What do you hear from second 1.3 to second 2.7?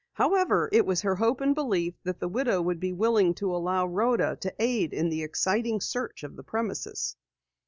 and belief that the widow